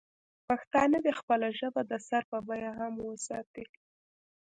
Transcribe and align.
پښتانه 0.47 0.97
دې 1.05 1.11
خپله 1.19 1.47
ژبه 1.59 1.81
د 1.91 1.93
سر 2.07 2.23
په 2.31 2.37
بیه 2.47 2.71
هم 2.79 2.93
وساتي. 3.09 3.65